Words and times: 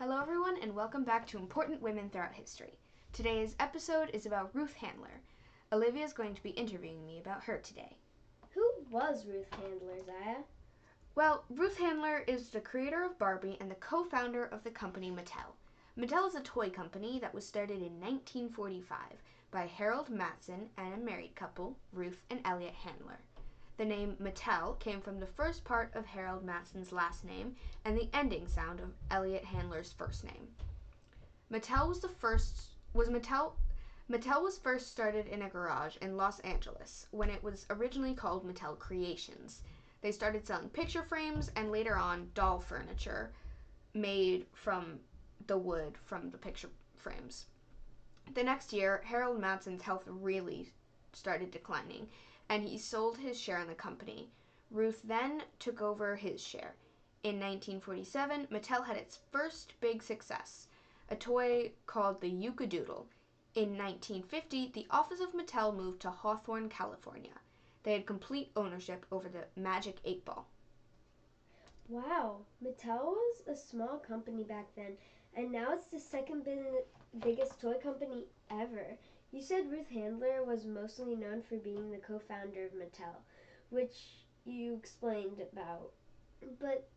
Hello, 0.00 0.20
everyone, 0.22 0.56
and 0.62 0.76
welcome 0.76 1.02
back 1.02 1.26
to 1.26 1.38
Important 1.38 1.82
Women 1.82 2.08
Throughout 2.08 2.32
History. 2.32 2.78
Today's 3.12 3.56
episode 3.58 4.10
is 4.12 4.26
about 4.26 4.54
Ruth 4.54 4.74
Handler. 4.74 5.20
Olivia 5.72 6.04
is 6.04 6.12
going 6.12 6.36
to 6.36 6.42
be 6.44 6.50
interviewing 6.50 7.04
me 7.04 7.18
about 7.18 7.42
her 7.42 7.58
today. 7.58 7.96
Who 8.54 8.64
was 8.92 9.26
Ruth 9.26 9.52
Handler, 9.56 10.00
Zaya? 10.06 10.36
Well, 11.16 11.42
Ruth 11.50 11.76
Handler 11.76 12.22
is 12.28 12.48
the 12.48 12.60
creator 12.60 13.02
of 13.02 13.18
Barbie 13.18 13.56
and 13.60 13.68
the 13.68 13.74
co 13.74 14.04
founder 14.04 14.44
of 14.44 14.62
the 14.62 14.70
company 14.70 15.10
Mattel. 15.10 15.56
Mattel 15.98 16.28
is 16.28 16.36
a 16.36 16.42
toy 16.42 16.70
company 16.70 17.18
that 17.18 17.34
was 17.34 17.44
started 17.44 17.78
in 17.78 17.98
1945 17.98 18.98
by 19.50 19.66
Harold 19.66 20.10
Matson 20.10 20.68
and 20.76 20.94
a 20.94 20.96
married 20.96 21.34
couple, 21.34 21.76
Ruth 21.92 22.22
and 22.30 22.38
Elliot 22.44 22.74
Handler. 22.74 23.18
The 23.78 23.84
name 23.84 24.16
Mattel 24.20 24.76
came 24.80 25.00
from 25.00 25.20
the 25.20 25.26
first 25.26 25.62
part 25.62 25.94
of 25.94 26.04
Harold 26.04 26.44
Matson's 26.44 26.90
last 26.90 27.24
name 27.24 27.54
and 27.84 27.96
the 27.96 28.10
ending 28.12 28.48
sound 28.48 28.80
of 28.80 28.92
Elliot 29.08 29.44
Handler's 29.44 29.92
first 29.92 30.24
name. 30.24 30.48
Mattel 31.48 31.88
was 31.88 32.00
the 32.00 32.08
first 32.08 32.70
was 32.92 33.08
Mattel 33.08 33.52
Mattel 34.10 34.42
was 34.42 34.58
first 34.58 34.90
started 34.90 35.28
in 35.28 35.42
a 35.42 35.48
garage 35.48 35.96
in 35.98 36.16
Los 36.16 36.40
Angeles 36.40 37.06
when 37.12 37.30
it 37.30 37.40
was 37.40 37.66
originally 37.70 38.14
called 38.14 38.44
Mattel 38.44 38.76
Creations. 38.76 39.62
They 40.00 40.10
started 40.10 40.44
selling 40.44 40.70
picture 40.70 41.04
frames 41.04 41.52
and 41.54 41.70
later 41.70 41.96
on 41.96 42.32
doll 42.34 42.58
furniture 42.58 43.32
made 43.94 44.46
from 44.54 44.98
the 45.46 45.56
wood 45.56 45.96
from 46.04 46.30
the 46.30 46.38
picture 46.38 46.70
frames. 46.96 47.46
The 48.34 48.42
next 48.42 48.72
year, 48.72 49.02
Harold 49.04 49.38
Matson's 49.38 49.82
health 49.82 50.02
really 50.08 50.72
started 51.12 51.52
declining 51.52 52.08
and 52.48 52.64
he 52.64 52.78
sold 52.78 53.18
his 53.18 53.38
share 53.38 53.58
in 53.58 53.68
the 53.68 53.74
company. 53.74 54.30
Ruth 54.70 55.00
then 55.04 55.42
took 55.58 55.80
over 55.82 56.16
his 56.16 56.42
share. 56.42 56.74
In 57.22 57.40
1947, 57.40 58.46
Mattel 58.46 58.86
had 58.86 58.96
its 58.96 59.18
first 59.30 59.74
big 59.80 60.02
success, 60.02 60.68
a 61.10 61.16
toy 61.16 61.72
called 61.86 62.20
the 62.20 62.28
Uke-A-Doodle. 62.28 63.06
In 63.54 63.76
1950, 63.76 64.70
the 64.72 64.86
office 64.90 65.20
of 65.20 65.32
Mattel 65.32 65.74
moved 65.74 66.00
to 66.02 66.10
Hawthorne, 66.10 66.68
California. 66.68 67.34
They 67.82 67.92
had 67.92 68.06
complete 68.06 68.50
ownership 68.56 69.06
over 69.10 69.28
the 69.28 69.46
Magic 69.60 69.96
8 70.04 70.24
Ball. 70.24 70.46
Wow, 71.88 72.40
Mattel 72.62 73.14
was 73.14 73.42
a 73.46 73.56
small 73.56 73.98
company 73.98 74.44
back 74.44 74.66
then, 74.76 74.96
and 75.34 75.50
now 75.50 75.72
it's 75.72 75.86
the 75.86 75.98
second 75.98 76.46
biggest 77.20 77.60
toy 77.60 77.74
company 77.82 78.26
ever. 78.50 78.98
You 79.30 79.42
said 79.42 79.70
Ruth 79.70 79.90
Handler 79.90 80.42
was 80.42 80.64
mostly 80.64 81.14
known 81.14 81.42
for 81.42 81.58
being 81.58 81.90
the 81.90 81.98
co 81.98 82.18
founder 82.18 82.64
of 82.64 82.72
Mattel, 82.72 83.22
which 83.68 84.24
you 84.46 84.74
explained 84.74 85.40
about, 85.40 85.92
but 86.58 86.88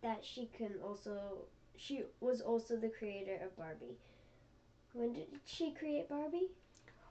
that 0.00 0.24
she 0.24 0.46
can 0.46 0.80
also 0.82 1.46
she 1.76 2.04
was 2.20 2.40
also 2.40 2.76
the 2.76 2.88
creator 2.88 3.36
of 3.44 3.54
Barbie. 3.56 3.98
When 4.94 5.12
did 5.12 5.28
she 5.44 5.72
create 5.72 6.08
Barbie? 6.08 6.48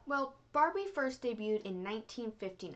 Well, 0.08 0.36
Barbie 0.52 0.88
first 0.88 1.22
debuted 1.22 1.62
in 1.62 1.84
1959. 1.84 2.76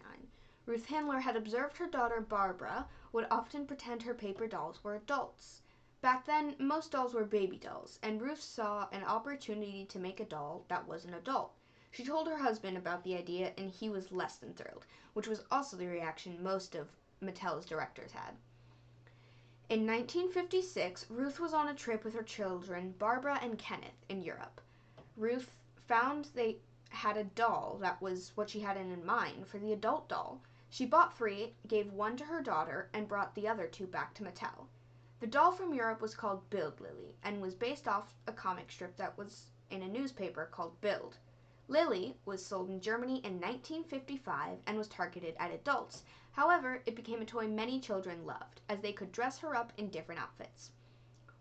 Ruth 0.67 0.85
Handler 0.85 1.19
had 1.21 1.35
observed 1.35 1.77
her 1.77 1.87
daughter 1.87 2.21
Barbara 2.21 2.87
would 3.11 3.25
often 3.31 3.65
pretend 3.65 4.03
her 4.03 4.13
paper 4.13 4.45
dolls 4.45 4.83
were 4.83 4.95
adults. 4.95 5.63
Back 6.01 6.25
then, 6.25 6.55
most 6.59 6.91
dolls 6.91 7.15
were 7.15 7.25
baby 7.25 7.57
dolls, 7.57 7.97
and 8.03 8.21
Ruth 8.21 8.41
saw 8.41 8.87
an 8.91 9.03
opportunity 9.03 9.85
to 9.85 9.97
make 9.97 10.19
a 10.19 10.25
doll 10.25 10.65
that 10.67 10.87
was 10.87 11.05
an 11.05 11.15
adult. 11.15 11.53
She 11.91 12.05
told 12.05 12.27
her 12.27 12.37
husband 12.37 12.77
about 12.77 13.03
the 13.03 13.15
idea, 13.17 13.51
and 13.57 13.71
he 13.71 13.89
was 13.89 14.11
less 14.11 14.37
than 14.37 14.53
thrilled, 14.53 14.85
which 15.13 15.27
was 15.27 15.43
also 15.49 15.75
the 15.75 15.87
reaction 15.87 16.43
most 16.43 16.75
of 16.75 16.87
Mattel's 17.19 17.65
directors 17.65 18.11
had. 18.11 18.35
In 19.69 19.87
1956, 19.87 21.09
Ruth 21.09 21.39
was 21.39 21.53
on 21.53 21.67
a 21.67 21.73
trip 21.73 22.03
with 22.03 22.13
her 22.13 22.21
children, 22.21 22.93
Barbara 22.99 23.39
and 23.41 23.57
Kenneth, 23.57 24.05
in 24.07 24.21
Europe. 24.21 24.61
Ruth 25.17 25.51
found 25.87 26.25
they 26.25 26.59
had 26.89 27.17
a 27.17 27.23
doll 27.23 27.77
that 27.81 28.01
was 28.01 28.35
what 28.35 28.49
she 28.49 28.59
had 28.59 28.77
in 28.77 29.05
mind 29.05 29.47
for 29.47 29.57
the 29.57 29.73
adult 29.73 30.07
doll. 30.07 30.41
She 30.69 30.85
bought 30.85 31.17
three, 31.17 31.55
gave 31.67 31.91
one 31.91 32.17
to 32.17 32.25
her 32.25 32.41
daughter, 32.41 32.89
and 32.93 33.07
brought 33.07 33.33
the 33.33 33.47
other 33.47 33.67
two 33.67 33.87
back 33.87 34.13
to 34.13 34.23
Mattel. 34.23 34.67
The 35.19 35.27
doll 35.27 35.51
from 35.51 35.73
Europe 35.73 36.01
was 36.01 36.15
called 36.15 36.49
Bild 36.49 36.79
Lilli 36.79 37.15
and 37.23 37.41
was 37.41 37.55
based 37.55 37.87
off 37.87 38.13
a 38.27 38.31
comic 38.31 38.71
strip 38.71 38.95
that 38.97 39.17
was 39.17 39.47
in 39.69 39.81
a 39.81 39.87
newspaper 39.87 40.45
called 40.45 40.79
Bild. 40.81 41.17
Lilli 41.69 42.15
was 42.25 42.43
sold 42.43 42.71
in 42.71 42.81
Germany 42.81 43.17
in 43.17 43.33
1955 43.33 44.57
and 44.65 44.75
was 44.75 44.87
targeted 44.87 45.35
at 45.37 45.51
adults. 45.51 46.03
However, 46.31 46.81
it 46.87 46.95
became 46.95 47.21
a 47.21 47.25
toy 47.25 47.47
many 47.47 47.79
children 47.79 48.25
loved, 48.25 48.61
as 48.67 48.81
they 48.81 48.91
could 48.91 49.11
dress 49.11 49.37
her 49.37 49.55
up 49.55 49.71
in 49.77 49.89
different 49.89 50.19
outfits. 50.19 50.71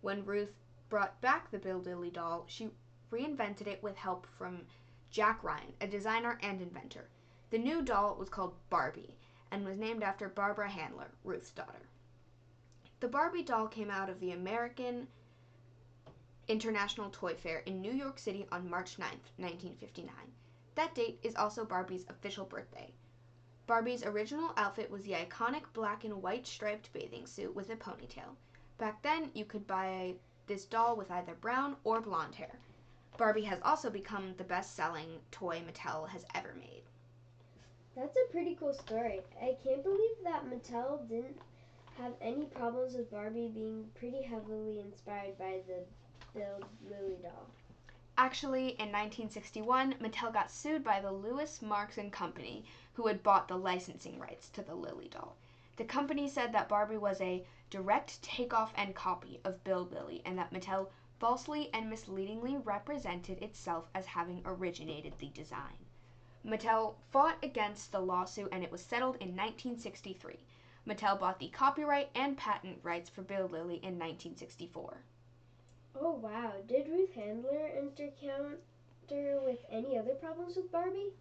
When 0.02 0.26
Ruth 0.26 0.54
brought 0.90 1.18
back 1.22 1.50
the 1.50 1.58
Bild 1.58 1.86
Lilli 1.86 2.12
doll, 2.12 2.44
she 2.46 2.70
reinvented 3.10 3.66
it 3.66 3.82
with 3.82 3.96
help 3.96 4.26
from 4.26 4.66
Jack 5.10 5.42
Ryan, 5.42 5.72
a 5.80 5.86
designer 5.86 6.38
and 6.42 6.60
inventor. 6.60 7.08
The 7.48 7.58
new 7.58 7.80
doll 7.80 8.14
was 8.16 8.28
called 8.28 8.54
Barbie 8.68 9.16
and 9.50 9.64
was 9.64 9.78
named 9.78 10.02
after 10.02 10.28
Barbara 10.28 10.68
Handler, 10.68 11.10
Ruth's 11.24 11.52
daughter. 11.52 11.88
The 13.00 13.08
Barbie 13.08 13.44
doll 13.44 13.66
came 13.66 13.90
out 13.90 14.10
of 14.10 14.20
the 14.20 14.32
American 14.32 15.08
International 16.48 17.10
Toy 17.10 17.34
Fair 17.34 17.58
in 17.66 17.80
New 17.80 17.92
York 17.92 18.18
City 18.18 18.46
on 18.50 18.68
March 18.68 18.98
9, 18.98 19.08
1959. 19.36 20.14
That 20.74 20.94
date 20.94 21.18
is 21.22 21.36
also 21.36 21.64
Barbie's 21.64 22.06
official 22.08 22.46
birthday. 22.46 22.92
Barbie's 23.66 24.02
original 24.02 24.52
outfit 24.56 24.90
was 24.90 25.02
the 25.02 25.12
iconic 25.12 25.64
black 25.74 26.04
and 26.04 26.22
white 26.22 26.46
striped 26.46 26.90
bathing 26.94 27.26
suit 27.26 27.54
with 27.54 27.68
a 27.68 27.76
ponytail. 27.76 28.34
Back 28.78 29.02
then, 29.02 29.30
you 29.34 29.44
could 29.44 29.66
buy 29.66 30.14
this 30.46 30.64
doll 30.64 30.96
with 30.96 31.10
either 31.10 31.34
brown 31.34 31.76
or 31.84 32.00
blonde 32.00 32.34
hair. 32.34 32.58
Barbie 33.18 33.42
has 33.42 33.60
also 33.62 33.90
become 33.90 34.34
the 34.38 34.44
best 34.44 34.74
selling 34.74 35.20
toy 35.30 35.60
Mattel 35.60 36.08
has 36.08 36.24
ever 36.34 36.54
made. 36.54 36.84
That's 37.94 38.16
a 38.16 38.32
pretty 38.32 38.54
cool 38.54 38.72
story. 38.72 39.20
I 39.42 39.56
can't 39.62 39.82
believe 39.82 40.16
that 40.24 40.48
Mattel 40.48 41.06
didn't 41.08 41.38
have 41.98 42.12
any 42.20 42.44
problems 42.46 42.94
with 42.94 43.10
Barbie 43.10 43.50
being 43.52 43.90
pretty 43.94 44.22
heavily 44.22 44.80
inspired 44.80 45.36
by 45.36 45.58
the 45.66 45.84
Bild 46.34 46.66
Lilli 46.86 47.22
doll. 47.22 47.46
Actually, 48.18 48.72
in 48.72 48.92
1961, 48.92 49.94
Mattel 49.94 50.30
got 50.30 50.50
sued 50.50 50.84
by 50.84 51.00
the 51.00 51.10
Louis 51.10 51.62
Marx 51.62 51.96
and 51.96 52.12
Company, 52.12 52.66
who 52.92 53.06
had 53.06 53.22
bought 53.22 53.48
the 53.48 53.56
licensing 53.56 54.18
rights 54.18 54.50
to 54.50 54.60
the 54.60 54.76
Lilli 54.76 55.08
doll. 55.08 55.38
The 55.76 55.86
company 55.86 56.28
said 56.28 56.52
that 56.52 56.68
Barbie 56.68 56.98
was 56.98 57.18
a 57.22 57.46
direct 57.70 58.20
takeoff 58.22 58.74
and 58.76 58.94
copy 58.94 59.40
of 59.42 59.64
Bill 59.64 59.86
Lilli 59.86 60.20
and 60.26 60.36
that 60.36 60.52
Mattel 60.52 60.90
falsely 61.18 61.72
and 61.72 61.88
misleadingly 61.88 62.58
represented 62.58 63.42
itself 63.42 63.88
as 63.94 64.04
having 64.04 64.42
originated 64.44 65.18
the 65.18 65.30
design. 65.30 65.86
Mattel 66.44 66.96
fought 67.10 67.42
against 67.42 67.90
the 67.90 68.00
lawsuit 68.00 68.50
and 68.52 68.62
it 68.62 68.70
was 68.70 68.84
settled 68.84 69.16
in 69.16 69.34
1963. 69.34 70.40
Mattel 70.86 71.18
bought 71.18 71.38
the 71.38 71.48
copyright 71.48 72.10
and 72.14 72.36
patent 72.36 72.80
rights 72.82 73.08
for 73.08 73.22
Bill 73.22 73.48
Lilli 73.48 73.80
in 73.82 73.98
1964. 73.98 74.98
Oh 76.00 76.12
wow, 76.12 76.52
did 76.68 76.88
Ruth 76.88 77.12
Handler 77.14 77.66
encounter 77.66 79.40
with 79.42 79.64
any 79.68 79.98
other 79.98 80.14
problems 80.14 80.54
with 80.54 80.70
Barbie? 80.70 81.12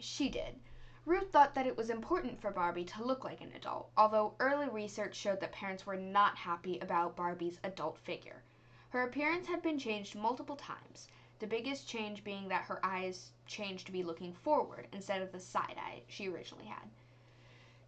She 0.00 0.28
did. 0.28 0.58
Ruth 1.06 1.30
thought 1.30 1.54
that 1.54 1.66
it 1.66 1.76
was 1.76 1.90
important 1.90 2.40
for 2.40 2.50
Barbie 2.50 2.84
to 2.86 3.04
look 3.04 3.22
like 3.22 3.40
an 3.40 3.52
adult, 3.54 3.90
although 3.96 4.34
early 4.40 4.68
research 4.68 5.14
showed 5.14 5.38
that 5.40 5.52
parents 5.52 5.86
were 5.86 5.96
not 5.96 6.36
happy 6.36 6.78
about 6.80 7.14
Barbie's 7.14 7.60
adult 7.62 7.98
figure. 7.98 8.42
Her 8.88 9.04
appearance 9.04 9.46
had 9.46 9.62
been 9.62 9.78
changed 9.78 10.16
multiple 10.16 10.56
times, 10.56 11.06
the 11.38 11.46
biggest 11.46 11.86
change 11.88 12.24
being 12.24 12.48
that 12.48 12.64
her 12.64 12.84
eyes 12.84 13.30
changed 13.46 13.86
to 13.86 13.92
be 13.92 14.02
looking 14.02 14.32
forward 14.32 14.88
instead 14.92 15.22
of 15.22 15.30
the 15.30 15.40
side 15.40 15.76
eye 15.78 16.02
she 16.08 16.28
originally 16.28 16.66
had. 16.66 16.90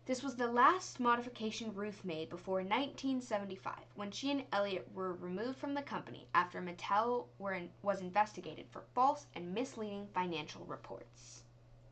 This 0.04 0.24
was 0.24 0.34
the 0.34 0.48
last 0.50 0.98
modification 0.98 1.72
Ruth 1.72 2.04
made 2.04 2.28
before 2.28 2.56
1975, 2.56 3.74
when 3.94 4.10
she 4.10 4.32
and 4.32 4.44
Elliot 4.50 4.92
were 4.92 5.12
removed 5.12 5.58
from 5.58 5.74
the 5.74 5.82
company 5.82 6.26
after 6.34 6.60
Mattel 6.60 7.28
in, 7.38 7.70
was 7.82 8.00
investigated 8.00 8.66
for 8.68 8.82
false 8.94 9.28
and 9.36 9.54
misleading 9.54 10.08
financial 10.08 10.64
reports. 10.64 11.44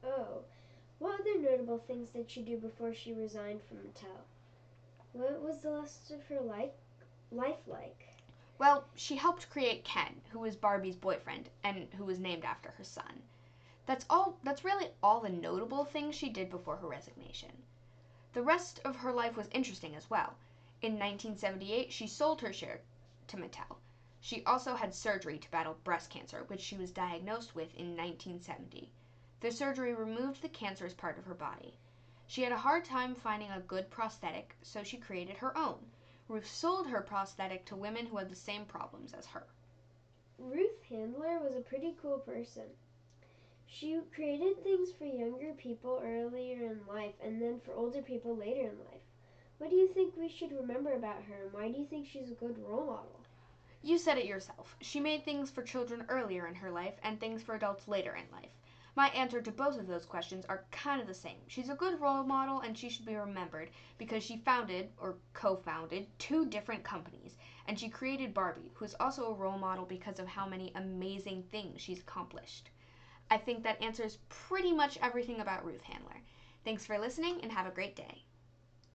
Oh, 0.02 0.42
what 0.98 1.20
other 1.20 1.38
notable 1.38 1.78
things 1.78 2.10
did 2.10 2.28
she 2.28 2.42
do 2.42 2.56
before 2.56 2.92
she 2.92 3.12
resigned 3.12 3.62
from 3.62 3.76
Mattel? 3.76 4.24
What 5.12 5.40
was 5.40 5.58
the 5.58 5.70
rest 5.70 6.10
of 6.10 6.24
her 6.24 6.40
life, 6.40 6.74
life 7.30 7.64
like? 7.68 8.08
Well, 8.58 8.86
she 8.96 9.14
helped 9.14 9.50
create 9.50 9.84
Ken, 9.84 10.20
who 10.30 10.40
was 10.40 10.56
Barbie's 10.56 10.96
boyfriend 10.96 11.48
and 11.62 11.86
who 11.96 12.06
was 12.06 12.18
named 12.18 12.44
after 12.44 12.72
her 12.72 12.82
son. 12.82 13.22
That's 13.86 14.04
all 14.10 14.36
that's 14.42 14.64
really 14.64 14.88
all 15.00 15.20
the 15.20 15.28
notable 15.28 15.84
things 15.84 16.16
she 16.16 16.28
did 16.28 16.50
before 16.50 16.76
her 16.78 16.88
resignation. 16.88 17.52
The 18.32 18.42
rest 18.42 18.78
of 18.84 18.96
her 18.96 19.12
life 19.12 19.36
was 19.36 19.48
interesting 19.48 19.96
as 19.96 20.08
well. 20.08 20.36
In 20.82 20.92
1978, 20.92 21.92
she 21.92 22.06
sold 22.06 22.40
her 22.40 22.52
share 22.52 22.80
to 23.26 23.36
Mattel. 23.36 23.76
She 24.20 24.44
also 24.44 24.76
had 24.76 24.94
surgery 24.94 25.38
to 25.38 25.50
battle 25.50 25.78
breast 25.82 26.10
cancer, 26.10 26.44
which 26.44 26.60
she 26.60 26.76
was 26.76 26.92
diagnosed 26.92 27.54
with 27.54 27.74
in 27.74 27.96
1970. 27.96 28.88
The 29.40 29.50
surgery 29.50 29.94
removed 29.94 30.42
the 30.42 30.48
cancerous 30.48 30.94
part 30.94 31.18
of 31.18 31.24
her 31.24 31.34
body. 31.34 31.74
She 32.26 32.42
had 32.42 32.52
a 32.52 32.58
hard 32.58 32.84
time 32.84 33.16
finding 33.16 33.50
a 33.50 33.60
good 33.60 33.90
prosthetic, 33.90 34.54
so 34.62 34.84
she 34.84 34.98
created 34.98 35.38
her 35.38 35.56
own. 35.56 35.90
Ruth 36.28 36.46
sold 36.46 36.86
her 36.86 37.00
prosthetic 37.00 37.64
to 37.64 37.74
women 37.74 38.06
who 38.06 38.18
had 38.18 38.30
the 38.30 38.36
same 38.36 38.64
problems 38.64 39.12
as 39.12 39.26
her. 39.26 39.46
Ruth 40.38 40.82
Handler 40.88 41.40
was 41.40 41.56
a 41.56 41.60
pretty 41.60 41.96
cool 42.00 42.20
person. 42.20 42.70
She 43.72 44.00
created 44.12 44.64
things 44.64 44.90
for 44.90 45.04
younger 45.04 45.54
people 45.54 46.02
earlier 46.04 46.72
in 46.72 46.84
life 46.88 47.14
and 47.22 47.40
then 47.40 47.60
for 47.60 47.72
older 47.72 48.02
people 48.02 48.34
later 48.34 48.68
in 48.68 48.78
life. 48.80 49.00
What 49.58 49.70
do 49.70 49.76
you 49.76 49.86
think 49.86 50.16
we 50.16 50.28
should 50.28 50.50
remember 50.50 50.94
about 50.94 51.22
her 51.22 51.44
and 51.44 51.52
why 51.52 51.70
do 51.70 51.78
you 51.78 51.86
think 51.86 52.08
she's 52.08 52.32
a 52.32 52.34
good 52.34 52.58
role 52.58 52.84
model? 52.84 53.20
You 53.80 53.96
said 53.96 54.18
it 54.18 54.26
yourself. 54.26 54.76
She 54.80 54.98
made 54.98 55.24
things 55.24 55.52
for 55.52 55.62
children 55.62 56.04
earlier 56.08 56.48
in 56.48 56.56
her 56.56 56.70
life 56.72 56.98
and 57.04 57.20
things 57.20 57.44
for 57.44 57.54
adults 57.54 57.86
later 57.86 58.16
in 58.16 58.28
life. 58.32 58.50
My 58.96 59.08
answer 59.10 59.40
to 59.40 59.52
both 59.52 59.78
of 59.78 59.86
those 59.86 60.04
questions 60.04 60.44
are 60.46 60.66
kind 60.72 61.00
of 61.00 61.06
the 61.06 61.14
same. 61.14 61.40
She's 61.46 61.70
a 61.70 61.76
good 61.76 62.00
role 62.00 62.24
model 62.24 62.60
and 62.62 62.76
she 62.76 62.90
should 62.90 63.06
be 63.06 63.14
remembered 63.14 63.70
because 63.98 64.24
she 64.24 64.38
founded, 64.38 64.90
or 64.98 65.18
co 65.32 65.54
founded, 65.54 66.08
two 66.18 66.44
different 66.44 66.82
companies. 66.82 67.38
And 67.68 67.78
she 67.78 67.88
created 67.88 68.34
Barbie, 68.34 68.72
who 68.74 68.84
is 68.84 68.96
also 68.98 69.26
a 69.26 69.34
role 69.34 69.58
model 69.58 69.84
because 69.84 70.18
of 70.18 70.26
how 70.26 70.44
many 70.44 70.72
amazing 70.74 71.44
things 71.52 71.80
she's 71.80 72.00
accomplished. 72.00 72.70
I 73.30 73.38
think 73.38 73.62
that 73.62 73.80
answers 73.80 74.18
pretty 74.28 74.72
much 74.72 74.98
everything 75.00 75.40
about 75.40 75.64
Ruth 75.64 75.82
Handler. 75.82 76.20
Thanks 76.64 76.84
for 76.84 76.98
listening 76.98 77.40
and 77.42 77.52
have 77.52 77.66
a 77.66 77.70
great 77.70 77.96
day. 77.96 78.24